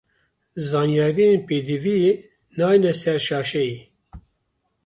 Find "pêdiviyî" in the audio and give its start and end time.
1.47-2.11